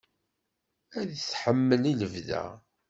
[0.99, 2.43] Ad t-tḥemmel i lebda.